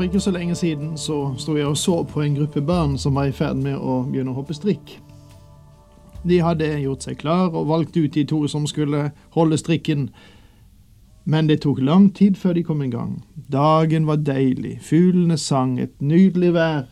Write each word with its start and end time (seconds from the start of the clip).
For 0.00 0.04
ikke 0.04 0.20
så 0.20 0.30
lenge 0.30 0.54
siden 0.54 0.96
så 0.96 1.34
sto 1.36 1.56
jeg 1.56 1.66
og 1.66 1.76
så 1.76 2.02
på 2.08 2.22
en 2.22 2.34
gruppe 2.34 2.60
barn 2.64 2.94
som 2.98 3.14
var 3.14 3.26
i 3.28 3.32
ferd 3.36 3.58
med 3.60 3.74
å 3.76 3.98
begynne 4.08 4.32
å 4.32 4.38
hoppe 4.38 4.54
strikk. 4.56 4.94
De 6.24 6.38
hadde 6.40 6.70
gjort 6.80 7.04
seg 7.04 7.18
klar 7.20 7.52
og 7.52 7.66
valgt 7.68 7.98
ut 7.98 8.14
de 8.14 8.24
to 8.24 8.38
som 8.48 8.64
skulle 8.64 9.10
holde 9.36 9.58
strikken, 9.60 10.06
men 11.28 11.52
det 11.52 11.58
tok 11.66 11.82
lang 11.84 12.08
tid 12.16 12.40
før 12.40 12.56
de 12.56 12.62
kom 12.64 12.80
i 12.80 12.88
gang. 12.88 13.18
Dagen 13.52 14.08
var 14.08 14.24
deilig, 14.24 14.78
fuglene 14.80 15.36
sang, 15.36 15.76
et 15.76 15.92
nydelig 16.00 16.54
vær, 16.56 16.88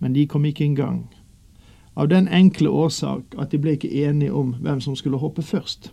men 0.00 0.16
de 0.16 0.24
kom 0.24 0.48
ikke 0.48 0.70
i 0.70 0.72
gang. 0.80 1.04
Av 2.00 2.08
den 2.08 2.32
enkle 2.32 2.72
årsak 2.72 3.36
at 3.36 3.52
de 3.52 3.60
ble 3.60 3.76
ikke 3.76 3.92
enige 4.08 4.32
om 4.32 4.56
hvem 4.64 4.80
som 4.80 4.96
skulle 4.96 5.20
hoppe 5.20 5.44
først. 5.44 5.92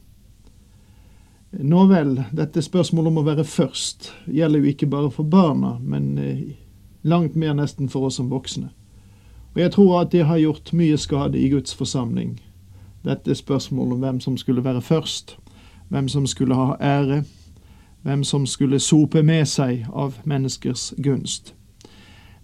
Nå 1.59 1.85
vel, 1.85 2.17
dette 2.35 2.61
spørsmålet 2.61 3.11
om 3.13 3.19
å 3.21 3.25
være 3.29 3.43
først 3.47 4.09
gjelder 4.27 4.59
jo 4.59 4.71
ikke 4.73 4.89
bare 4.91 5.11
for 5.13 5.23
barna, 5.23 5.77
men 5.79 6.17
eh, 6.19 6.41
langt 7.07 7.35
mer 7.35 7.53
nesten 7.55 7.87
for 7.89 8.09
oss 8.09 8.17
som 8.19 8.31
voksne. 8.31 8.71
Og 9.55 9.61
jeg 9.61 9.71
tror 9.71 10.01
at 10.01 10.11
det 10.11 10.25
har 10.27 10.41
gjort 10.41 10.73
mye 10.75 10.97
skade 10.99 11.39
i 11.39 11.47
Guds 11.53 11.75
forsamling, 11.75 12.39
dette 13.07 13.35
spørsmålet 13.35 13.93
om 13.93 14.03
hvem 14.03 14.19
som 14.19 14.37
skulle 14.37 14.63
være 14.65 14.81
først, 14.81 15.37
hvem 15.89 16.09
som 16.11 16.27
skulle 16.27 16.55
ha 16.55 16.75
ære, 16.81 17.23
hvem 18.03 18.23
som 18.23 18.45
skulle 18.45 18.79
sope 18.79 19.23
med 19.23 19.45
seg 19.47 19.85
av 19.93 20.19
menneskers 20.25 20.93
gunst. 20.97 21.53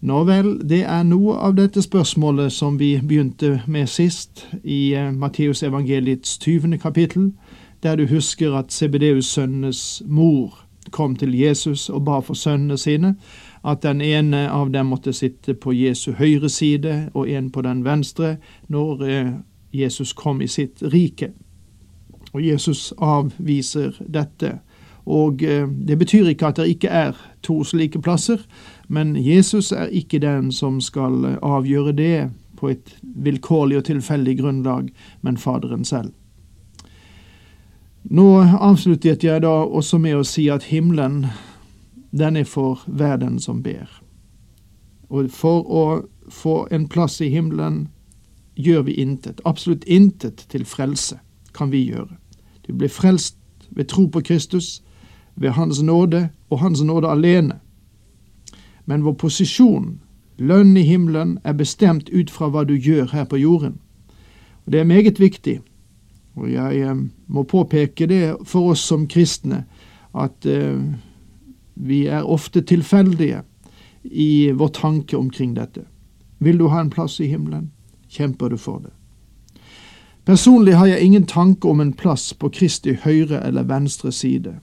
Nå 0.01 0.23
vel, 0.25 0.55
det 0.65 0.81
er 0.89 1.03
noe 1.05 1.35
av 1.37 1.57
dette 1.59 1.81
spørsmålet 1.83 2.53
som 2.53 2.79
vi 2.79 2.95
begynte 2.97 3.59
med 3.67 3.89
sist, 3.89 4.47
i 4.63 4.95
Matteusevangeliets 4.95 5.19
Matteus 5.19 5.63
evangeliets 5.63 6.37
20. 6.41 6.77
kapittel, 6.81 7.31
der 7.83 7.95
du 7.95 8.07
husker 8.07 8.53
at 8.57 8.71
Sebedeus-sønnenes 8.71 10.03
mor 10.05 10.59
kom 10.91 11.15
til 11.15 11.35
Jesus 11.35 11.89
og 11.89 12.05
ba 12.05 12.19
for 12.19 12.33
sønnene 12.33 12.77
sine, 12.77 13.15
at 13.65 13.83
den 13.83 14.01
ene 14.01 14.49
av 14.49 14.71
dem 14.73 14.89
måtte 14.89 15.13
sitte 15.13 15.53
på 15.53 15.73
Jesu 15.73 16.11
høyre 16.17 16.49
side 16.49 17.09
og 17.13 17.29
en 17.29 17.51
på 17.51 17.61
den 17.61 17.85
venstre 17.85 18.37
når 18.67 19.03
eh, 19.05 19.31
Jesus 19.73 20.13
kom 20.13 20.41
i 20.41 20.47
sitt 20.47 20.81
rike. 20.81 21.31
Og 22.33 22.45
Jesus 22.45 22.93
avviser 22.97 23.97
dette. 24.07 24.59
Og 25.05 25.43
eh, 25.43 25.67
det 25.67 25.97
betyr 25.99 26.31
ikke 26.33 26.47
at 26.47 26.57
det 26.57 26.69
ikke 26.73 26.89
er 26.89 27.17
to 27.43 27.63
slike 27.63 28.01
plasser, 28.01 28.41
men 28.87 29.15
Jesus 29.15 29.71
er 29.71 29.85
ikke 29.85 30.19
den 30.19 30.51
som 30.51 30.81
skal 30.81 31.25
eh, 31.25 31.37
avgjøre 31.41 31.91
det 31.91 32.29
på 32.57 32.69
et 32.69 32.95
vilkårlig 33.01 33.77
og 33.77 33.85
tilfeldig 33.85 34.37
grunnlag, 34.39 34.89
men 35.21 35.37
Faderen 35.37 35.85
selv. 35.85 36.13
Nå 38.03 38.41
avsluttet 38.41 39.23
jeg 39.23 39.43
da 39.43 39.51
også 39.61 39.99
med 40.01 40.17
å 40.17 40.25
si 40.25 40.47
at 40.49 40.63
himmelen, 40.71 41.25
den 42.11 42.35
er 42.35 42.47
for 42.49 42.81
verden 42.87 43.39
som 43.39 43.61
ber. 43.63 43.87
Og 45.09 45.29
for 45.31 45.61
å 45.69 45.83
få 46.31 46.67
en 46.71 46.87
plass 46.89 47.19
i 47.21 47.29
himmelen 47.29 47.89
gjør 48.55 48.87
vi 48.89 48.97
intet, 49.03 49.41
absolutt 49.45 49.85
intet 49.85 50.45
til 50.49 50.65
frelse 50.65 51.19
kan 51.53 51.71
vi 51.71 51.85
gjøre. 51.91 52.17
Du 52.67 52.73
blir 52.73 52.89
frelst 52.89 53.37
ved 53.69 53.87
tro 53.91 54.07
på 54.07 54.21
Kristus, 54.21 54.81
ved 55.35 55.51
Hans 55.55 55.81
nåde 55.81 56.29
og 56.49 56.59
Hans 56.59 56.81
nåde 56.81 57.07
alene. 57.07 57.59
Men 58.85 59.05
vår 59.05 59.13
posisjon, 59.13 60.01
lønn 60.37 60.77
i 60.77 60.83
himmelen, 60.83 61.39
er 61.43 61.53
bestemt 61.53 62.09
ut 62.09 62.31
fra 62.31 62.49
hva 62.49 62.65
du 62.65 62.73
gjør 62.73 63.13
her 63.13 63.25
på 63.25 63.37
jorden. 63.37 63.79
Og 64.65 64.71
Det 64.71 64.79
er 64.79 64.89
meget 64.89 65.19
viktig 65.19 65.61
og 66.39 66.49
jeg 66.51 66.81
eh, 66.81 67.05
må 67.27 67.43
påpeke 67.43 68.07
det 68.07 68.23
for 68.47 68.73
oss 68.73 68.83
som 68.87 69.07
kristne, 69.07 69.65
at 70.13 70.45
eh, 70.45 70.79
vi 71.73 72.05
er 72.07 72.27
ofte 72.27 72.61
tilfeldige 72.61 73.43
i 74.03 74.51
vår 74.51 74.73
tanke 74.77 75.17
omkring 75.17 75.53
dette. 75.55 75.85
Vil 76.39 76.57
du 76.57 76.67
ha 76.67 76.81
en 76.81 76.89
plass 76.89 77.19
i 77.19 77.29
himmelen, 77.29 77.71
kjemper 78.09 78.49
du 78.49 78.57
for 78.57 78.79
det. 78.79 78.93
Personlig 80.25 80.73
har 80.77 80.85
jeg 80.85 81.01
ingen 81.05 81.25
tanke 81.25 81.67
om 81.67 81.81
en 81.81 81.93
plass 81.93 82.33
på 82.33 82.49
Kristi 82.49 82.93
høyre 83.03 83.41
eller 83.45 83.63
venstre 83.63 84.11
side. 84.11 84.59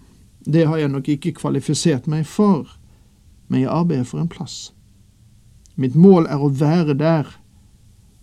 Det 0.47 0.67
har 0.67 0.79
jeg 0.79 0.89
nok 0.89 1.09
ikke 1.09 1.35
kvalifisert 1.35 2.06
meg 2.06 2.27
for, 2.27 2.79
men 3.49 3.61
jeg 3.61 3.71
arbeider 3.71 4.06
for 4.06 4.23
en 4.23 4.31
plass. 4.31 4.73
Mitt 5.75 5.95
mål 5.95 6.27
er 6.27 6.43
å 6.43 6.50
være 6.50 6.95
der, 6.99 7.27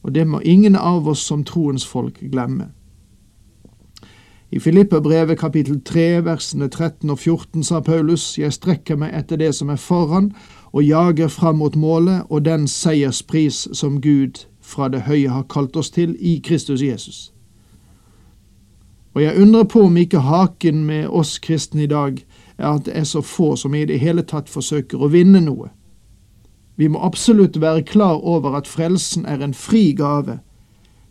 og 0.04 0.16
det 0.16 0.28
må 0.28 0.40
ingen 0.44 0.76
av 0.76 1.08
oss 1.08 1.24
som 1.28 1.44
troens 1.44 1.86
folk 1.86 2.20
glemme. 2.20 2.72
I 4.52 4.60
Filipperbrevet 4.60 5.40
kapittel 5.40 5.82
3 5.82 6.26
versene 6.26 6.68
13 6.68 7.10
og 7.10 7.20
14 7.20 7.64
sa 7.64 7.80
Paulus, 7.80 8.38
Jeg 8.38 8.54
strekker 8.54 8.96
meg 8.96 9.16
etter 9.18 9.40
det 9.42 9.56
som 9.56 9.70
er 9.70 9.76
foran, 9.82 10.32
og 10.72 10.84
jager 10.84 11.28
fram 11.28 11.58
mot 11.58 11.76
målet 11.76 12.24
og 12.30 12.46
den 12.46 12.68
seierspris 12.68 13.68
som 13.74 14.02
Gud 14.02 14.46
fra 14.62 14.88
det 14.88 15.02
høye 15.02 15.30
har 15.30 15.48
kalt 15.50 15.76
oss 15.76 15.90
til 15.90 16.16
i 16.20 16.42
Kristus 16.46 16.82
Jesus. 16.82 17.34
Og 19.14 19.24
jeg 19.24 19.42
undrer 19.42 19.64
på 19.64 19.82
om 19.82 19.98
ikke 19.98 20.20
haken 20.20 20.84
med 20.86 21.08
oss 21.08 21.40
kristne 21.40 21.84
i 21.84 21.88
dag 21.88 22.26
er 22.58 22.70
at 22.70 22.86
det 22.86 22.98
er 22.98 23.04
så 23.04 23.22
få 23.22 23.56
som 23.56 23.74
i 23.74 23.86
det 23.86 24.00
hele 24.00 24.22
tatt 24.22 24.50
forsøker 24.50 25.02
å 25.02 25.10
vinne 25.10 25.42
noe. 25.42 25.72
Vi 26.76 26.88
må 26.88 27.00
absolutt 27.00 27.62
være 27.62 27.82
klar 27.82 28.20
over 28.22 28.56
at 28.56 28.68
frelsen 28.68 29.26
er 29.26 29.42
en 29.42 29.54
fri 29.54 29.94
gave, 29.94 30.40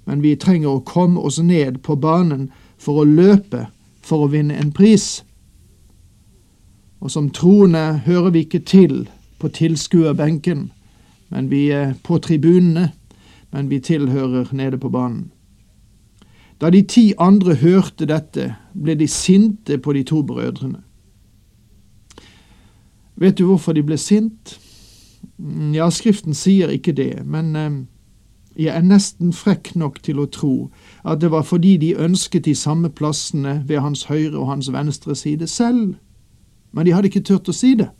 men 0.04 0.22
vi 0.22 0.36
trenger 0.36 0.68
å 0.68 0.84
komme 0.84 1.20
oss 1.20 1.38
ned 1.40 1.80
på 1.82 1.96
banen 1.96 2.50
for 2.78 3.00
å 3.00 3.08
løpe 3.08 3.66
for 4.04 4.24
å 4.24 4.30
vinne 4.32 4.56
en 4.60 4.72
pris. 4.72 5.22
Og 7.00 7.12
som 7.12 7.30
troende 7.30 8.00
hører 8.06 8.34
vi 8.34 8.44
ikke 8.46 8.64
til 8.64 9.04
på 9.40 9.50
tilskuerbenken, 9.52 10.70
men 11.28 11.50
vi 11.50 11.66
er 11.72 11.94
på 12.04 12.18
tribunene, 12.22 12.90
men 13.52 13.70
vi 13.70 13.80
tilhører 13.80 14.52
nede 14.52 14.80
på 14.80 14.88
banen. 14.88 15.30
Da 16.60 16.70
de 16.70 16.82
ti 16.86 17.12
andre 17.18 17.56
hørte 17.60 18.06
dette, 18.08 18.54
ble 18.72 18.94
de 18.96 19.08
sinte 19.10 19.78
på 19.78 19.92
de 19.92 20.04
to 20.06 20.22
brødrene. 20.22 20.80
Vet 23.20 23.38
du 23.38 23.44
hvorfor 23.46 23.74
de 23.74 23.82
ble 23.86 23.98
sint? 23.98 24.56
Ja, 25.74 25.90
Skriften 25.90 26.34
sier 26.34 26.72
ikke 26.72 26.94
det, 26.94 27.24
men 27.26 27.56
eh, 27.56 27.76
jeg 28.56 28.76
er 28.76 28.86
nesten 28.86 29.32
frekk 29.34 29.72
nok 29.74 29.98
til 30.06 30.20
å 30.22 30.28
tro 30.30 30.54
at 31.02 31.20
det 31.20 31.30
var 31.32 31.42
fordi 31.46 31.76
de 31.82 31.94
ønsket 31.98 32.46
de 32.46 32.54
samme 32.54 32.90
plassene 32.90 33.62
ved 33.66 33.82
hans 33.82 34.04
høyre 34.06 34.38
og 34.38 34.48
hans 34.52 34.70
venstre 34.72 35.16
side 35.18 35.46
selv, 35.50 35.96
men 36.70 36.86
de 36.86 36.94
hadde 36.94 37.10
ikke 37.10 37.26
turt 37.26 37.50
å 37.50 37.54
si 37.54 37.74
det. 37.78 37.90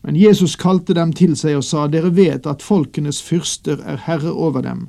Men 0.00 0.16
Jesus 0.16 0.56
kalte 0.56 0.96
dem 0.96 1.12
til 1.12 1.36
seg 1.36 1.58
og 1.58 1.64
sa, 1.64 1.84
Dere 1.88 2.08
vet 2.16 2.46
at 2.48 2.64
folkenes 2.64 3.20
fyrster 3.20 3.82
er 3.84 4.00
herre 4.06 4.32
over 4.32 4.64
dem, 4.64 4.88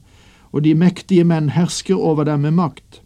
og 0.52 0.64
de 0.64 0.72
mektige 0.76 1.28
menn 1.28 1.52
hersker 1.52 2.00
over 2.00 2.28
dem 2.28 2.48
med 2.48 2.56
makt. 2.56 3.02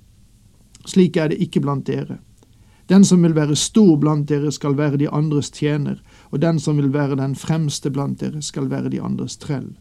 Slik 0.85 1.17
er 1.17 1.33
det 1.33 1.41
ikke 1.41 1.63
blant 1.65 1.87
dere. 1.89 2.19
Den 2.89 3.01
som 3.05 3.23
vil 3.25 3.33
være 3.33 3.57
stor 3.57 3.95
blant 3.97 4.29
dere, 4.29 4.51
skal 4.53 4.77
være 4.77 5.01
de 5.01 5.09
andres 5.09 5.49
tjener, 5.49 5.97
og 6.29 6.41
den 6.41 6.59
som 6.61 6.77
vil 6.77 6.93
være 6.93 7.17
den 7.17 7.33
fremste 7.35 7.89
blant 7.89 8.21
dere, 8.21 8.41
skal 8.45 8.69
være 8.69 8.93
de 8.93 9.01
andres 9.01 9.37
trell. 9.41 9.73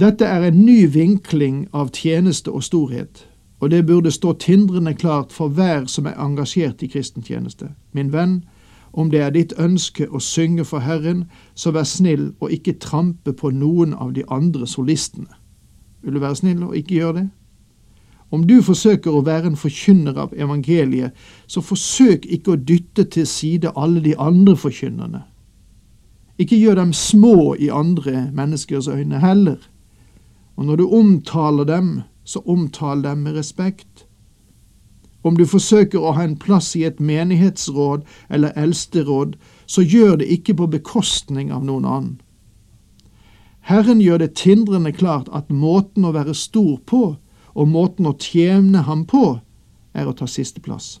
Dette 0.00 0.24
er 0.24 0.42
en 0.42 0.56
ny 0.66 0.88
vinkling 0.90 1.68
av 1.70 1.92
tjeneste 1.94 2.50
og 2.50 2.64
storhet, 2.66 3.28
og 3.62 3.70
det 3.70 3.84
burde 3.86 4.10
stå 4.10 4.32
tindrende 4.42 4.90
klart 4.94 5.30
for 5.32 5.48
hver 5.48 5.84
som 5.86 6.08
er 6.10 6.16
engasjert 6.18 6.80
i 6.82 6.88
kristen 6.90 7.22
tjeneste. 7.22 7.68
Min 7.92 8.10
venn, 8.12 8.40
om 8.92 9.12
det 9.12 9.20
er 9.22 9.30
ditt 9.30 9.52
ønske 9.54 10.08
å 10.10 10.18
synge 10.18 10.64
for 10.66 10.82
Herren, 10.82 11.28
så 11.54 11.70
vær 11.70 11.86
snill 11.86 12.32
og 12.40 12.50
ikke 12.50 12.74
trampe 12.82 13.32
på 13.38 13.52
noen 13.54 13.92
av 13.94 14.16
de 14.16 14.24
andre 14.34 14.66
solistene. 14.66 15.30
Vil 16.02 16.18
du 16.18 16.20
være 16.24 16.40
snill 16.40 16.64
og 16.66 16.74
ikke 16.74 16.96
gjøre 16.96 17.16
det? 17.20 17.28
Om 18.34 18.48
du 18.50 18.56
forsøker 18.66 19.14
å 19.14 19.22
være 19.22 19.52
en 19.52 19.60
forkynner 19.60 20.18
av 20.18 20.34
evangeliet, 20.34 21.14
så 21.46 21.62
forsøk 21.62 22.26
ikke 22.26 22.56
å 22.56 22.58
dytte 22.58 23.04
til 23.14 23.28
side 23.30 23.70
alle 23.78 24.02
de 24.02 24.16
andre 24.18 24.56
forkynnerne. 24.58 25.22
Ikke 26.38 26.58
gjør 26.58 26.82
dem 26.82 26.92
små 26.92 27.54
i 27.54 27.70
andre 27.70 28.32
menneskers 28.34 28.90
øyne 28.90 29.22
heller. 29.22 29.62
Og 30.56 30.64
når 30.64 30.76
du 30.76 30.88
omtaler 30.88 31.64
dem, 31.64 32.02
så 32.24 32.42
omtal 32.46 33.02
dem 33.02 33.18
med 33.18 33.36
respekt. 33.36 34.06
Om 35.24 35.36
du 35.36 35.46
forsøker 35.46 36.00
å 36.00 36.12
ha 36.12 36.24
en 36.24 36.36
plass 36.36 36.74
i 36.76 36.84
et 36.84 37.00
menighetsråd 37.00 38.04
eller 38.28 38.52
eldsteråd, 38.60 39.36
så 39.66 39.82
gjør 39.82 40.18
det 40.20 40.28
ikke 40.28 40.54
på 40.54 40.68
bekostning 40.76 41.52
av 41.52 41.64
noen 41.64 41.84
annen. 41.84 42.18
Herren 43.64 44.02
gjør 44.04 44.20
det 44.20 44.34
tindrende 44.36 44.92
klart 44.92 45.30
at 45.32 45.48
måten 45.48 46.04
å 46.04 46.12
være 46.12 46.34
stor 46.36 46.76
på, 46.84 47.16
og 47.54 47.68
måten 47.70 48.06
å 48.06 48.16
tjene 48.20 48.82
ham 48.84 49.06
på, 49.08 49.38
er 49.94 50.10
å 50.10 50.12
ta 50.12 50.28
sisteplass. 50.28 50.98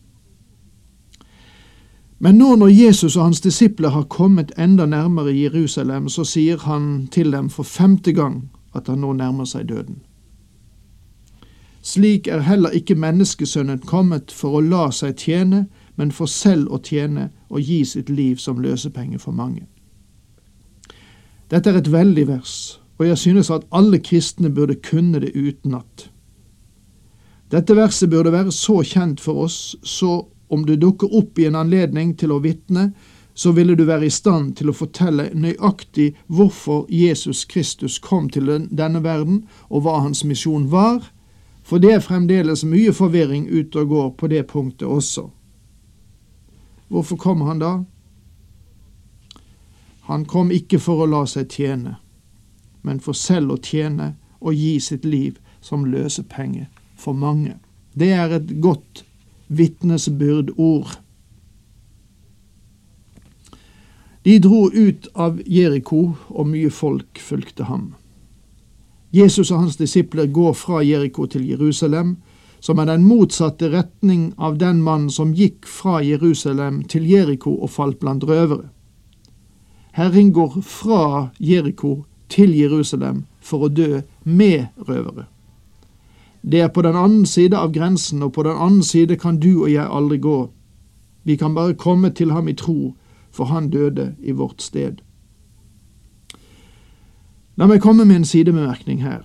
Men 2.18 2.38
nå 2.40 2.54
når 2.56 2.72
Jesus 2.72 3.18
og 3.18 3.26
hans 3.26 3.44
disipler 3.44 3.92
har 3.92 4.08
kommet 4.08 4.54
enda 4.56 4.86
nærmere 4.86 5.34
Jerusalem, 5.34 6.08
så 6.08 6.24
sier 6.24 6.62
han 6.64 7.10
til 7.12 7.34
dem 7.34 7.50
for 7.52 7.68
femte 7.68 8.14
gang 8.16 8.46
at 8.74 8.88
han 8.88 9.00
nå 9.00 9.12
nærmer 9.12 9.48
seg 9.48 9.68
døden. 9.68 10.02
Slik 11.84 12.26
er 12.26 12.40
heller 12.40 12.72
ikke 12.72 12.96
menneskesønnen 12.96 13.82
kommet 13.84 14.32
for 14.32 14.56
å 14.56 14.64
la 14.64 14.88
seg 14.90 15.18
tjene, 15.20 15.66
men 15.96 16.10
for 16.10 16.26
selv 16.26 16.72
å 16.72 16.80
tjene 16.80 17.28
og 17.50 17.60
gi 17.60 17.82
sitt 17.84 18.08
liv 18.10 18.40
som 18.40 18.62
løsepenge 18.62 19.20
for 19.20 19.36
mange. 19.36 19.66
Dette 21.52 21.70
er 21.70 21.78
et 21.78 21.92
veldig 21.92 22.24
vers, 22.28 22.80
og 22.98 23.06
jeg 23.06 23.18
synes 23.20 23.50
at 23.52 23.66
alle 23.70 24.00
kristne 24.00 24.50
burde 24.50 24.78
kunne 24.80 25.20
det 25.20 25.34
utenat. 25.36 26.08
Dette 27.52 27.76
verset 27.76 28.10
burde 28.10 28.32
være 28.32 28.52
så 28.52 28.80
kjent 28.82 29.20
for 29.20 29.44
oss, 29.44 29.76
så 29.82 30.24
om 30.48 30.64
det 30.66 30.80
dukker 30.80 31.12
opp 31.14 31.38
i 31.38 31.46
en 31.50 31.58
anledning 31.60 32.14
til 32.18 32.32
å 32.32 32.40
vitne, 32.42 32.92
så 33.34 33.52
ville 33.52 33.74
du 33.74 33.84
være 33.84 34.06
i 34.06 34.10
stand 34.10 34.54
til 34.58 34.70
å 34.70 34.76
fortelle 34.76 35.30
nøyaktig 35.34 36.12
hvorfor 36.26 36.86
Jesus 36.88 37.44
Kristus 37.50 37.98
kom 37.98 38.28
til 38.30 38.46
denne 38.70 39.02
verden, 39.02 39.44
og 39.68 39.82
hva 39.84 40.00
hans 40.04 40.24
misjon 40.24 40.70
var, 40.70 41.10
for 41.64 41.82
det 41.82 41.94
er 41.96 42.04
fremdeles 42.04 42.64
mye 42.68 42.92
forvirring 42.92 43.48
ute 43.50 43.82
og 43.82 43.88
går 43.88 44.10
på 44.20 44.30
det 44.30 44.46
punktet 44.46 44.86
også. 44.88 45.28
Hvorfor 46.88 47.16
kom 47.16 47.42
han 47.48 47.58
da? 47.58 47.72
Han 50.04 50.26
kom 50.28 50.52
ikke 50.52 50.78
for 50.78 51.02
å 51.02 51.08
la 51.08 51.24
seg 51.26 51.48
tjene, 51.50 51.96
men 52.82 53.00
for 53.00 53.16
selv 53.16 53.56
å 53.56 53.58
tjene 53.58 54.12
og 54.44 54.54
gi 54.54 54.76
sitt 54.80 55.04
liv 55.08 55.40
som 55.64 55.86
løsepenge 55.88 56.68
for 57.00 57.16
mange. 57.16 57.56
Det 57.96 58.10
er 58.12 58.36
et 58.36 58.52
godt 58.60 59.04
vitnesbyrdord. 59.48 60.98
De 64.24 64.38
dro 64.38 64.70
ut 64.72 65.08
av 65.14 65.40
Jeriko, 65.46 66.14
og 66.28 66.46
mye 66.48 66.70
folk 66.72 67.20
fulgte 67.20 67.66
ham. 67.68 67.92
Jesus 69.12 69.50
og 69.50 69.66
hans 69.66 69.76
disipler 69.76 70.26
går 70.32 70.54
fra 70.56 70.80
Jeriko 70.82 71.26
til 71.26 71.44
Jerusalem, 71.50 72.16
som 72.60 72.80
er 72.80 72.88
den 72.88 73.04
motsatte 73.04 73.68
retning 73.68 74.32
av 74.40 74.56
den 74.58 74.80
mannen 74.82 75.10
som 75.12 75.34
gikk 75.36 75.68
fra 75.68 76.00
Jerusalem 76.00 76.80
til 76.88 77.04
Jeriko 77.04 77.52
og 77.60 77.70
falt 77.70 78.00
blant 78.00 78.24
røvere. 78.24 78.70
Herren 79.92 80.32
går 80.32 80.56
fra 80.64 81.28
Jeriko 81.38 82.06
til 82.32 82.56
Jerusalem 82.56 83.26
for 83.44 83.68
å 83.68 83.68
dø 83.68 84.00
med 84.24 84.72
røvere. 84.88 85.28
Det 86.40 86.64
er 86.64 86.72
på 86.72 86.82
den 86.82 86.96
andre 86.96 87.26
side 87.26 87.56
av 87.56 87.72
grensen, 87.72 88.22
og 88.22 88.32
på 88.32 88.42
den 88.42 88.56
andre 88.56 88.82
side 88.82 89.16
kan 89.20 89.36
du 89.36 89.52
og 89.62 89.70
jeg 89.70 89.84
aldri 89.84 90.18
gå. 90.18 90.48
Vi 91.24 91.36
kan 91.36 91.54
bare 91.54 91.76
komme 91.76 92.10
til 92.10 92.32
ham 92.32 92.48
i 92.48 92.56
tro, 92.56 92.94
for 93.34 93.50
han 93.50 93.70
døde 93.70 94.14
i 94.22 94.32
vårt 94.32 94.62
sted. 94.62 95.02
La 97.56 97.66
meg 97.66 97.82
komme 97.82 98.04
med 98.06 98.22
en 98.22 98.24
sidebemerkning 98.26 99.02
her. 99.02 99.22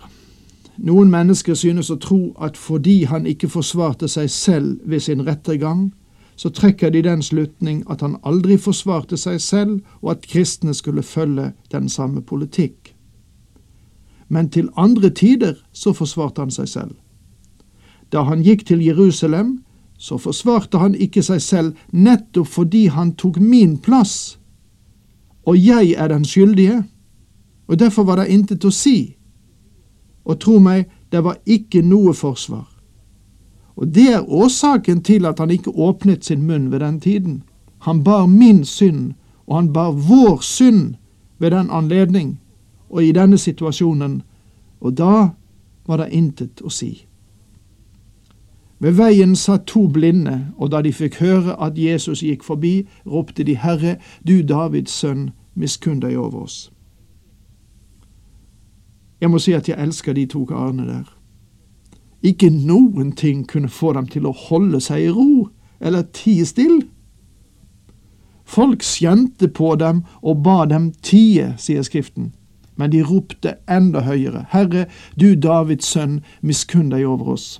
Noen 0.77 1.09
mennesker 1.11 1.57
synes 1.59 1.89
å 1.91 1.97
tro 1.99 2.19
at 2.39 2.57
fordi 2.57 3.03
han 3.09 3.25
ikke 3.27 3.49
forsvarte 3.51 4.07
seg 4.07 4.29
selv 4.31 4.77
ved 4.85 5.03
sin 5.05 5.25
rettergang, 5.27 5.89
så 6.39 6.49
trekker 6.55 6.93
de 6.93 7.01
den 7.03 7.21
slutning 7.21 7.81
at 7.91 8.01
han 8.01 8.15
aldri 8.23 8.55
forsvarte 8.57 9.17
seg 9.19 9.41
selv, 9.43 9.81
og 10.01 10.11
at 10.13 10.27
kristne 10.29 10.73
skulle 10.73 11.03
følge 11.03 11.51
den 11.71 11.89
samme 11.89 12.21
politikk. 12.21 12.93
Men 14.29 14.49
til 14.49 14.69
andre 14.77 15.09
tider 15.09 15.57
så 15.73 15.91
forsvarte 15.93 16.45
han 16.45 16.53
seg 16.53 16.69
selv. 16.69 16.95
Da 18.13 18.23
han 18.23 18.45
gikk 18.45 18.63
til 18.69 18.85
Jerusalem, 18.85 19.59
så 19.99 20.15
forsvarte 20.17 20.79
han 20.79 20.95
ikke 20.95 21.21
seg 21.25 21.41
selv 21.43 21.81
nettopp 21.91 22.47
fordi 22.47 22.87
han 22.87 23.11
tok 23.19 23.37
min 23.43 23.75
plass, 23.83 24.37
og 25.43 25.59
jeg 25.59 25.91
er 25.97 26.07
den 26.11 26.23
skyldige 26.25 26.83
og 27.69 27.79
derfor 27.79 28.03
var 28.03 28.17
det 28.17 28.31
intet 28.33 28.65
å 28.65 28.71
si. 28.73 29.13
Og 30.25 30.39
tro 30.41 30.57
meg, 30.59 30.87
det 31.13 31.21
var 31.21 31.37
ikke 31.45 31.83
noe 31.85 32.15
forsvar. 32.17 32.65
Og 33.77 33.93
det 33.93 34.07
er 34.09 34.25
årsaken 34.25 35.03
til 35.05 35.27
at 35.29 35.39
han 35.39 35.53
ikke 35.53 35.75
åpnet 35.77 36.25
sin 36.25 36.47
munn 36.47 36.71
ved 36.71 36.81
den 36.81 36.99
tiden. 36.99 37.35
Han 37.85 38.01
bar 38.03 38.25
min 38.25 38.65
synd, 38.65 39.13
og 39.45 39.55
han 39.55 39.69
bar 39.73 39.91
vår 39.93 40.41
synd 40.41 40.95
ved 41.37 41.53
den 41.53 41.69
anledning 41.69 42.39
og 42.89 43.05
i 43.05 43.13
denne 43.13 43.37
situasjonen, 43.37 44.23
og 44.81 44.97
da 44.97 45.29
var 45.85 46.01
det 46.01 46.09
intet 46.09 46.63
å 46.65 46.73
si. 46.73 47.05
Ved 48.79 48.91
veien 48.95 49.35
satt 49.35 49.65
to 49.67 49.87
blinde, 49.87 50.53
og 50.57 50.71
da 50.71 50.81
de 50.81 50.93
fikk 50.93 51.19
høre 51.19 51.57
at 51.59 51.77
Jesus 51.77 52.23
gikk 52.23 52.43
forbi, 52.43 52.87
ropte 53.05 53.43
de, 53.43 53.57
Herre, 53.59 53.97
du 54.27 54.39
Davids 54.41 54.91
sønn, 54.91 55.31
miskunn 55.55 55.99
deg 55.99 56.15
over 56.17 56.45
oss. 56.45 56.71
Jeg 59.21 59.31
må 59.31 59.39
si 59.39 59.51
at 59.51 59.67
jeg 59.67 59.75
elsker 59.83 60.15
de 60.15 60.25
to 60.25 60.45
karene 60.47 60.87
der. 60.87 61.07
Ikke 62.23 62.49
noen 62.49 63.11
ting 63.11 63.43
kunne 63.47 63.69
få 63.69 63.93
dem 63.93 64.07
til 64.07 64.27
å 64.27 64.35
holde 64.47 64.79
seg 64.83 65.09
i 65.09 65.11
ro 65.11 65.49
eller 65.79 66.07
tie 66.15 66.47
stille. 66.47 66.87
Folk 68.49 68.83
skjente 68.83 69.47
på 69.47 69.75
dem 69.75 70.03
og 70.23 70.43
ba 70.43 70.63
dem 70.65 70.91
tie, 71.03 71.53
sier 71.57 71.83
Skriften, 71.83 72.33
men 72.75 72.91
de 72.91 73.03
ropte 73.03 73.57
enda 73.69 74.01
høyere, 74.07 74.47
Herre, 74.49 74.87
du 75.19 75.35
Davids 75.35 75.91
sønn, 75.91 76.21
miskunn 76.41 76.89
deg 76.89 77.05
over 77.05 77.35
oss. 77.35 77.59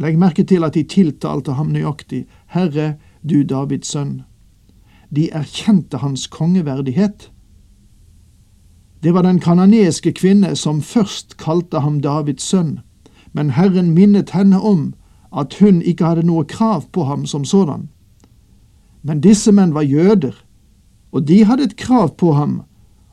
Legg 0.00 0.16
merke 0.18 0.44
til 0.48 0.64
at 0.64 0.74
de 0.74 0.82
tiltalte 0.88 1.52
ham 1.58 1.74
nøyaktig, 1.74 2.24
Herre, 2.54 2.94
du 3.20 3.42
Davids 3.44 3.92
sønn. 3.92 4.22
De 5.12 5.28
erkjente 5.30 6.00
hans 6.00 6.26
kongeverdighet. 6.26 7.28
Det 9.02 9.12
var 9.14 9.22
den 9.22 9.40
kananeske 9.40 10.12
kvinne 10.12 10.54
som 10.56 10.80
først 10.80 11.36
kalte 11.36 11.80
ham 11.84 12.00
Davids 12.00 12.48
sønn, 12.48 12.78
men 13.32 13.52
Herren 13.56 13.92
minnet 13.92 14.32
henne 14.32 14.60
om 14.60 14.94
at 15.36 15.54
hun 15.60 15.82
ikke 15.82 16.04
hadde 16.04 16.26
noe 16.26 16.44
krav 16.44 16.88
på 16.92 17.04
ham 17.04 17.26
som 17.26 17.44
sådan. 17.44 17.88
Men 19.02 19.20
disse 19.20 19.52
menn 19.52 19.74
var 19.74 19.86
jøder, 19.86 20.34
og 21.12 21.28
de 21.28 21.44
hadde 21.44 21.68
et 21.68 21.76
krav 21.76 22.16
på 22.16 22.32
ham, 22.32 22.62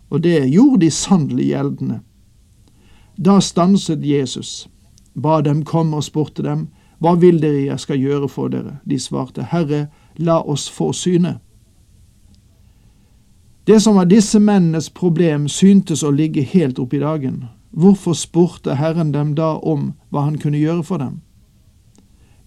og 0.09 0.23
det 0.23 0.51
gjorde 0.51 0.85
de 0.85 0.91
sannelig 0.91 1.51
gjeldende. 1.51 1.99
Da 3.17 3.39
stanset 3.39 4.03
Jesus, 4.05 4.67
ba 5.15 5.41
dem 5.41 5.63
komme 5.63 5.97
og 5.97 6.03
spurte 6.03 6.43
dem, 6.43 6.67
Hva 6.99 7.13
vil 7.15 7.41
dere 7.41 7.65
jeg 7.67 7.79
skal 7.79 7.99
gjøre 8.01 8.29
for 8.29 8.49
dere? 8.49 8.79
De 8.85 8.99
svarte, 8.99 9.43
Herre, 9.51 9.87
la 10.17 10.39
oss 10.41 10.69
få 10.69 10.91
syne. 10.93 11.37
Det 13.67 13.81
som 13.83 13.95
var 13.95 14.05
disse 14.05 14.39
mennenes 14.39 14.89
problem, 14.89 15.47
syntes 15.47 16.03
å 16.03 16.11
ligge 16.11 16.41
helt 16.41 16.79
opp 16.79 16.93
i 16.93 17.03
dagen. 17.03 17.45
Hvorfor 17.71 18.15
spurte 18.15 18.77
Herren 18.79 19.11
dem 19.11 19.35
da 19.35 19.57
om 19.59 19.91
hva 20.09 20.23
han 20.29 20.37
kunne 20.39 20.57
gjøre 20.57 20.83
for 20.83 20.97
dem? 21.03 21.19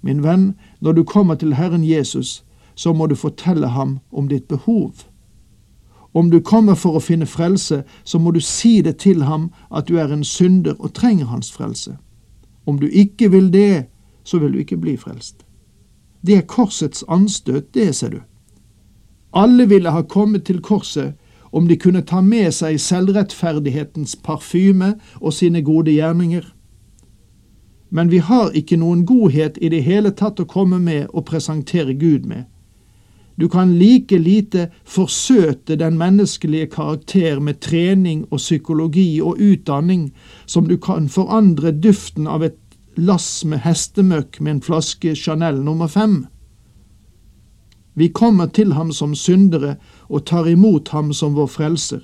Min 0.01 0.23
venn, 0.25 0.55
når 0.81 0.93
du 0.93 1.05
kommer 1.05 1.35
til 1.35 1.55
Herren 1.55 1.85
Jesus, 1.85 2.43
så 2.75 2.93
må 2.93 3.07
du 3.07 3.15
fortelle 3.15 3.69
ham 3.69 3.99
om 4.11 4.29
ditt 4.29 4.49
behov. 4.49 5.05
Om 6.13 6.31
du 6.31 6.41
kommer 6.41 6.75
for 6.75 6.97
å 6.97 7.05
finne 7.05 7.27
frelse, 7.27 7.83
så 8.05 8.19
må 8.19 8.33
du 8.33 8.41
si 8.41 8.81
det 8.83 8.97
til 9.05 9.23
ham 9.29 9.51
at 9.71 9.87
du 9.89 9.99
er 10.01 10.11
en 10.13 10.25
synder 10.25 10.75
og 10.79 10.95
trenger 10.97 11.29
hans 11.29 11.53
frelse. 11.53 11.99
Om 12.67 12.81
du 12.81 12.89
ikke 12.89 13.29
vil 13.31 13.53
det, 13.53 13.87
så 14.25 14.39
vil 14.39 14.53
du 14.53 14.59
ikke 14.59 14.77
bli 14.77 14.97
frelst. 14.97 15.45
Det 16.27 16.37
er 16.37 16.47
korsets 16.49 17.05
anstøt, 17.09 17.75
det, 17.75 17.95
ser 17.97 18.09
du. 18.09 18.21
Alle 19.33 19.67
ville 19.69 19.91
ha 19.91 20.03
kommet 20.03 20.45
til 20.45 20.61
korset 20.61 21.15
om 21.51 21.69
de 21.69 21.77
kunne 21.77 22.03
ta 22.07 22.21
med 22.23 22.53
seg 22.55 22.79
selvrettferdighetens 22.81 24.17
parfyme 24.23 24.95
og 25.21 25.35
sine 25.35 25.63
gode 25.63 25.95
gjerninger. 25.95 26.45
Men 27.91 28.11
vi 28.11 28.21
har 28.23 28.55
ikke 28.55 28.79
noen 28.79 29.03
godhet 29.07 29.59
i 29.59 29.71
det 29.73 29.83
hele 29.83 30.13
tatt 30.15 30.41
å 30.41 30.47
komme 30.47 30.79
med 30.79 31.09
og 31.11 31.27
presentere 31.27 31.95
Gud 31.99 32.27
med. 32.27 32.47
Du 33.41 33.49
kan 33.49 33.73
like 33.79 34.19
lite 34.19 34.69
forsøte 34.85 35.77
den 35.77 35.97
menneskelige 35.99 36.67
karakter 36.67 37.41
med 37.41 37.61
trening 37.61 38.27
og 38.31 38.39
psykologi 38.39 39.21
og 39.21 39.41
utdanning 39.41 40.11
som 40.47 40.69
du 40.69 40.77
kan 40.77 41.09
forandre 41.09 41.73
duften 41.73 42.29
av 42.29 42.45
et 42.45 42.60
lass 43.01 43.45
med 43.45 43.63
hestemøkk 43.65 44.41
med 44.41 44.53
en 44.53 44.63
flaske 44.63 45.15
Chanel 45.17 45.63
nummer 45.65 45.87
fem. 45.87 46.27
Vi 47.95 48.09
kommer 48.09 48.47
til 48.47 48.73
ham 48.73 48.93
som 48.93 49.15
syndere 49.15 49.77
og 50.09 50.27
tar 50.27 50.47
imot 50.47 50.89
ham 50.89 51.13
som 51.13 51.35
vår 51.35 51.47
frelser. 51.47 52.01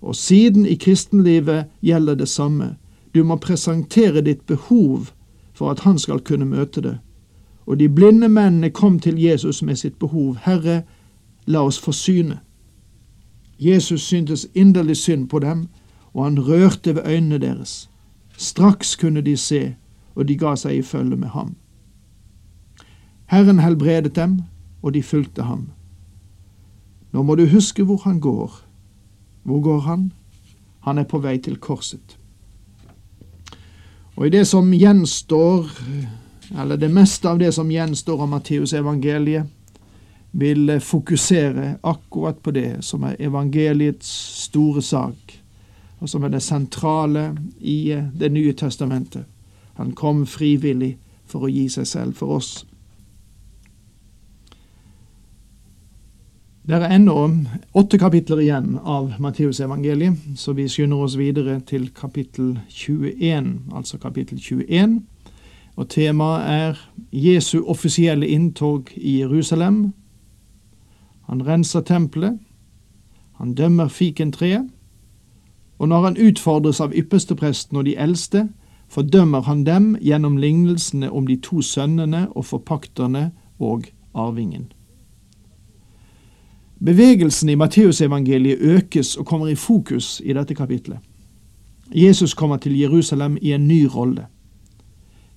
Og 0.00 0.16
siden 0.16 0.66
i 0.66 0.74
kristenlivet 0.74 1.66
gjelder 1.82 2.14
det 2.14 2.28
samme. 2.28 2.76
Du 3.14 3.24
må 3.24 3.36
presentere 3.36 4.20
ditt 4.20 4.46
behov 4.46 5.06
for 5.54 5.70
at 5.70 5.80
han 5.80 5.98
skal 5.98 6.20
kunne 6.20 6.44
møte 6.44 6.80
det. 6.80 6.98
Og 7.66 7.78
de 7.78 7.88
blinde 7.88 8.28
mennene 8.28 8.70
kom 8.70 8.98
til 9.00 9.18
Jesus 9.22 9.62
med 9.62 9.76
sitt 9.76 9.98
behov. 9.98 10.36
Herre, 10.42 10.82
la 11.46 11.64
oss 11.64 11.78
få 11.78 11.92
syne. 11.92 12.38
Jesus 13.58 14.02
syntes 14.02 14.46
inderlig 14.54 14.96
synd 14.96 15.28
på 15.28 15.38
dem, 15.38 15.68
og 16.14 16.24
han 16.24 16.38
rørte 16.40 16.94
ved 16.94 17.02
øynene 17.06 17.38
deres. 17.38 17.90
Straks 18.36 18.96
kunne 18.96 19.20
de 19.20 19.36
se, 19.36 19.74
og 20.16 20.28
de 20.28 20.36
ga 20.40 20.56
seg 20.56 20.78
i 20.78 20.82
følge 20.82 21.16
med 21.16 21.28
ham. 21.36 21.54
Herren 23.26 23.60
helbredet 23.60 24.14
dem, 24.16 24.40
og 24.82 24.94
de 24.94 25.02
fulgte 25.02 25.42
ham. 25.42 25.68
Nå 27.12 27.22
må 27.22 27.34
du 27.34 27.46
huske 27.50 27.84
hvor 27.84 28.02
han 28.04 28.20
går. 28.20 28.52
Hvor 29.42 29.60
går 29.60 29.80
han? 29.80 30.12
Han 30.86 30.98
er 30.98 31.08
på 31.08 31.18
vei 31.18 31.38
til 31.42 31.58
korset. 31.58 32.16
Og 34.16 34.26
i 34.26 34.32
det 34.32 34.46
som 34.48 34.72
gjenstår, 34.72 35.68
eller 36.56 36.76
det 36.80 36.90
meste 36.90 37.28
av 37.28 37.38
det 37.38 37.52
som 37.54 37.70
gjenstår 37.70 38.22
av 38.22 38.30
Matteusevangeliet, 38.32 39.52
vil 40.36 40.80
fokusere 40.80 41.78
akkurat 41.82 42.42
på 42.42 42.52
det 42.52 42.84
som 42.84 43.04
er 43.08 43.16
evangeliets 43.24 44.08
store 44.44 44.82
sak, 44.82 45.32
og 45.98 46.10
som 46.12 46.24
er 46.24 46.34
det 46.34 46.42
sentrale 46.44 47.30
i 47.60 47.96
Det 48.18 48.32
nye 48.32 48.52
testamentet. 48.52 49.24
Han 49.76 49.92
kom 49.92 50.26
frivillig 50.26 50.96
for 51.26 51.46
å 51.46 51.50
gi 51.52 51.68
seg 51.68 51.86
selv 51.86 52.16
for 52.16 52.38
oss. 52.38 52.64
Det 56.66 56.74
er 56.74 56.96
ennå 56.96 57.14
åtte 57.78 57.98
kapitler 57.98 58.40
igjen 58.42 58.78
av 58.82 59.12
Matteusevangeliet, 59.22 60.16
så 60.34 60.52
vi 60.52 60.64
skynder 60.68 61.04
oss 61.04 61.14
videre 61.14 61.60
til 61.62 61.92
kapittel 61.94 62.56
21, 62.68 63.52
altså 63.74 64.00
kapittel 64.02 64.40
21. 64.42 64.96
Og 65.76 65.88
temaet 65.88 66.48
er 66.50 66.80
Jesu 67.12 67.60
offisielle 67.62 68.26
inntog 68.26 68.90
i 68.96 69.20
Jerusalem. 69.20 69.92
Han 71.30 71.46
renser 71.46 71.80
tempelet, 71.86 72.38
han 73.38 73.54
dømmer 73.54 73.88
fikentreet, 73.88 74.66
og 75.78 75.88
når 75.88 76.02
han 76.02 76.16
utfordres 76.16 76.80
av 76.80 76.94
ypperstepresten 76.96 77.76
og 77.76 77.84
de 77.84 77.94
eldste, 77.94 78.48
fordømmer 78.88 79.42
han 79.42 79.64
dem 79.64 79.96
gjennom 80.00 80.36
lignelsene 80.36 81.10
om 81.10 81.26
de 81.26 81.36
to 81.36 81.62
sønnene 81.62 82.28
og 82.36 82.44
forpakterne 82.44 83.30
og 83.58 83.84
arvingen. 84.14 84.72
Bevegelsen 86.84 87.48
i 87.48 87.54
Matteusevangeliet 87.56 88.58
økes 88.60 89.16
og 89.16 89.26
kommer 89.26 89.48
i 89.48 89.54
fokus 89.54 90.20
i 90.24 90.32
dette 90.32 90.54
kapitlet. 90.54 90.98
Jesus 91.94 92.34
kommer 92.34 92.56
til 92.56 92.78
Jerusalem 92.78 93.38
i 93.42 93.52
en 93.52 93.68
ny 93.68 93.84
rolle. 93.84 94.26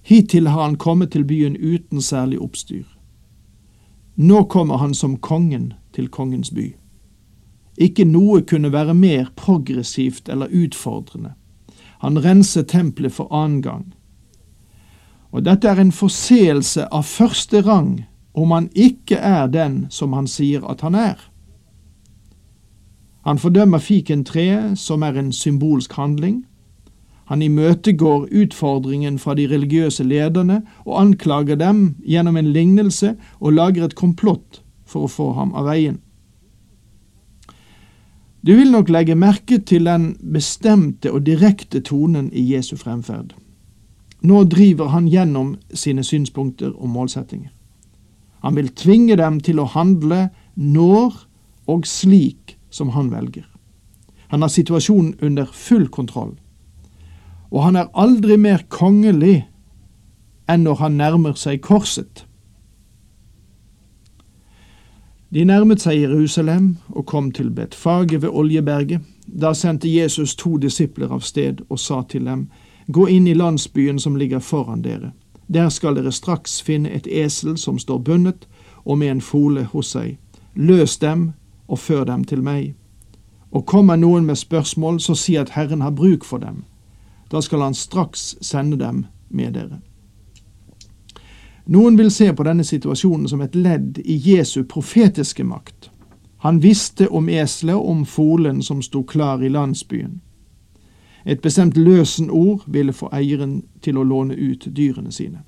Hittil 0.02 0.48
har 0.48 0.64
han 0.64 0.76
kommet 0.76 1.12
til 1.12 1.24
byen 1.24 1.58
uten 1.58 2.02
særlig 2.02 2.40
oppstyr. 2.42 2.84
Nå 4.16 4.44
kommer 4.44 4.78
han 4.78 4.94
som 4.94 5.18
kongen 5.18 5.74
til 5.94 6.08
kongens 6.08 6.52
by. 6.52 6.74
Ikke 7.78 8.04
noe 8.04 8.42
kunne 8.42 8.72
være 8.72 8.94
mer 8.94 9.30
progressivt 9.36 10.30
eller 10.30 10.52
utfordrende. 10.52 11.34
Han 12.00 12.20
renser 12.24 12.64
tempelet 12.64 13.14
for 13.14 13.32
annen 13.34 13.62
gang. 13.62 13.88
Og 15.32 15.46
dette 15.46 15.70
er 15.70 15.80
en 15.82 15.92
forseelse 15.94 16.88
av 16.92 17.06
første 17.06 17.62
rang 17.62 18.06
om 18.34 18.54
han 18.56 18.70
ikke 18.74 19.18
er 19.18 19.50
den 19.52 19.84
som 19.94 20.14
han 20.18 20.28
sier 20.28 20.64
at 20.70 20.82
han 20.82 20.96
er. 20.96 21.20
Han 23.28 23.38
fordømmer 23.38 23.82
fikentreet, 23.84 24.78
som 24.80 25.04
er 25.04 25.18
en 25.20 25.32
symbolsk 25.36 25.94
handling. 25.94 26.46
Han 27.30 27.42
imøtegår 27.46 28.30
utfordringen 28.32 29.20
fra 29.20 29.36
de 29.38 29.46
religiøse 29.52 30.04
lederne 30.04 30.64
og 30.86 31.02
anklager 31.02 31.60
dem 31.60 31.96
gjennom 32.02 32.40
en 32.40 32.54
lignelse 32.56 33.14
og 33.40 33.54
lager 33.54 33.86
et 33.86 33.96
komplott 33.96 34.64
for 34.88 35.06
å 35.06 35.12
få 35.12 35.34
ham 35.38 35.52
av 35.54 35.68
veien. 35.70 36.00
Du 38.46 38.56
vil 38.56 38.72
nok 38.72 38.90
legge 38.90 39.16
merke 39.20 39.58
til 39.60 39.86
den 39.86 40.14
bestemte 40.34 41.12
og 41.12 41.26
direkte 41.26 41.82
tonen 41.84 42.30
i 42.32 42.46
Jesu 42.54 42.78
fremferd. 42.80 43.34
Nå 44.22 44.44
driver 44.48 44.88
han 44.94 45.10
gjennom 45.12 45.58
sine 45.74 46.04
synspunkter 46.04 46.72
og 46.72 46.90
målsettinger. 46.90 47.52
Han 48.40 48.56
vil 48.56 48.72
tvinge 48.72 49.18
dem 49.20 49.42
til 49.44 49.60
å 49.60 49.68
handle 49.68 50.30
når 50.56 51.26
og 51.68 51.88
slik 51.88 52.56
som 52.72 52.94
han 52.96 53.12
velger. 53.12 53.44
Han 54.32 54.42
har 54.42 54.52
situasjonen 54.54 55.18
under 55.22 55.46
full 55.52 55.90
kontroll, 55.92 56.38
og 57.52 57.64
han 57.64 57.76
er 57.76 57.92
aldri 57.98 58.38
mer 58.38 58.64
kongelig 58.70 59.44
enn 60.50 60.64
når 60.64 60.80
han 60.80 60.98
nærmer 61.02 61.36
seg 61.36 61.60
korset. 61.66 62.24
De 65.34 65.44
nærmet 65.46 65.82
seg 65.82 66.02
Jerusalem 66.02 66.78
og 66.90 67.06
kom 67.06 67.32
til 67.32 67.52
Betfage 67.54 68.22
ved 68.22 68.30
Oljeberget. 68.30 69.02
Da 69.42 69.54
sendte 69.54 69.90
Jesus 69.94 70.36
to 70.36 70.58
disipler 70.58 71.12
av 71.14 71.22
sted 71.22 71.62
og 71.70 71.80
sa 71.80 72.02
til 72.10 72.26
dem, 72.26 72.48
Gå 72.90 73.06
inn 73.08 73.28
i 73.28 73.36
landsbyen 73.38 74.00
som 74.00 74.16
ligger 74.16 74.40
foran 74.40 74.82
dere. 74.82 75.12
Der 75.54 75.70
skal 75.70 75.96
dere 75.96 76.12
straks 76.12 76.62
finne 76.62 76.90
et 76.90 77.08
esel 77.08 77.58
som 77.58 77.78
står 77.80 77.98
bundet, 77.98 78.48
og 78.86 78.98
med 78.98 79.12
en 79.12 79.22
fole 79.22 79.64
hos 79.64 79.92
seg. 79.94 80.18
Løs 80.56 80.98
dem 80.98 81.32
og 81.68 81.80
før 81.80 82.04
dem 82.04 82.24
til 82.24 82.42
meg. 82.42 82.74
Og 83.52 83.66
kommer 83.66 83.96
noen 83.96 84.26
med 84.26 84.36
spørsmål, 84.36 85.00
så 85.00 85.14
si 85.14 85.36
at 85.36 85.54
Herren 85.54 85.82
har 85.82 85.92
bruk 85.92 86.26
for 86.26 86.38
dem. 86.38 86.64
Da 87.32 87.42
skal 87.42 87.62
han 87.62 87.74
straks 87.74 88.36
sende 88.42 88.80
dem 88.80 89.06
med 89.30 89.54
dere. 89.54 89.82
Noen 91.70 91.98
vil 91.98 92.10
se 92.12 92.32
på 92.34 92.44
denne 92.44 92.64
situasjonen 92.66 93.28
som 93.30 93.42
et 93.46 93.56
ledd 93.56 94.00
i 94.02 94.16
Jesu 94.18 94.64
profetiske 94.66 95.44
makt. 95.46 95.92
Han 96.42 96.62
visste 96.64 97.06
om 97.14 97.30
eselet 97.30 97.76
og 97.76 97.90
om 97.92 98.00
folen 98.06 98.64
som 98.66 98.82
sto 98.82 99.04
klar 99.04 99.44
i 99.44 99.52
landsbyen. 99.54 100.16
Et 101.26 101.42
bestemt 101.42 101.78
løsenord 101.78 102.64
ville 102.66 102.94
få 102.94 103.12
eieren 103.14 103.62
til 103.86 104.00
å 104.02 104.08
låne 104.08 104.34
ut 104.34 104.66
dyrene 104.74 105.14
sine. 105.14 105.44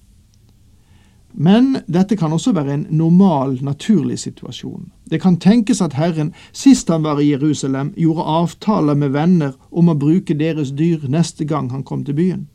Men 1.33 1.79
dette 1.87 2.17
kan 2.19 2.33
også 2.37 2.53
være 2.53 2.73
en 2.73 2.85
normal, 2.89 3.57
naturlig 3.63 4.19
situasjon. 4.19 4.91
Det 5.09 5.21
kan 5.21 5.39
tenkes 5.41 5.81
at 5.81 5.97
Herren, 5.97 6.33
sist 6.51 6.89
han 6.89 7.03
var 7.03 7.19
i 7.19 7.31
Jerusalem, 7.31 7.93
gjorde 7.97 8.29
avtaler 8.29 8.93
med 8.93 9.15
venner 9.17 9.57
om 9.71 9.89
å 9.89 9.97
bruke 9.97 10.37
deres 10.37 10.75
dyr 10.77 11.07
neste 11.09 11.49
gang 11.49 11.71
han 11.71 11.83
kom 11.83 12.05
til 12.05 12.19
byen. 12.19 12.49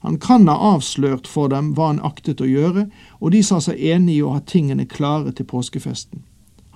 Han 0.00 0.18
kan 0.18 0.48
ha 0.48 0.56
avslørt 0.74 1.26
for 1.26 1.48
dem 1.48 1.72
hva 1.74 1.90
han 1.92 2.02
aktet 2.04 2.40
å 2.40 2.48
gjøre, 2.48 2.86
og 3.20 3.32
de 3.32 3.42
sa 3.42 3.60
seg 3.60 3.80
enig 3.80 4.18
i 4.18 4.22
å 4.22 4.34
ha 4.36 4.40
tingene 4.40 4.86
klare 4.86 5.32
til 5.32 5.48
påskefesten. 5.48 6.22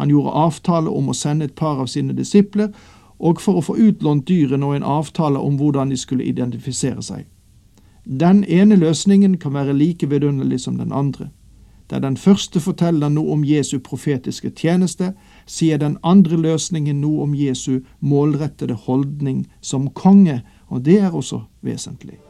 Han 0.01 0.09
gjorde 0.11 0.33
avtale 0.33 0.91
om 0.91 1.11
å 1.13 1.15
sende 1.15 1.45
et 1.45 1.55
par 1.55 1.83
av 1.83 1.91
sine 1.93 2.17
disipler, 2.17 2.73
og 3.19 3.41
for 3.41 3.61
å 3.61 3.65
få 3.65 3.77
utlånt 3.77 4.25
dyrene 4.29 4.67
og 4.67 4.79
en 4.79 4.87
avtale 4.97 5.39
om 5.39 5.59
hvordan 5.61 5.93
de 5.93 5.99
skulle 6.01 6.25
identifisere 6.25 7.03
seg. 7.05 7.27
Den 8.05 8.45
ene 8.45 8.79
løsningen 8.81 9.37
kan 9.39 9.53
være 9.55 9.77
like 9.77 10.09
vidunderlig 10.09 10.61
som 10.61 10.79
den 10.81 10.93
andre. 10.93 11.29
Der 11.91 11.99
den 11.99 12.17
første 12.17 12.61
forteller 12.61 13.11
noe 13.11 13.35
om 13.35 13.45
Jesu 13.45 13.79
profetiske 13.79 14.51
tjeneste, 14.57 15.13
sier 15.47 15.77
den 15.77 15.99
andre 16.03 16.39
løsningen 16.39 17.01
noe 17.03 17.27
om 17.27 17.35
Jesu 17.35 17.83
målrettede 18.01 18.79
holdning 18.87 19.45
som 19.61 19.91
konge, 19.91 20.41
og 20.69 20.85
det 20.87 21.01
er 21.01 21.15
også 21.15 21.43
vesentlig. 21.61 22.30